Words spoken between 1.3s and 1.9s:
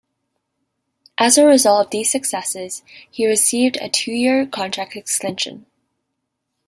a result